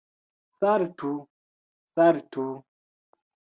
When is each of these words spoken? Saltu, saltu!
Saltu, 0.59 1.11
saltu! 1.95 2.45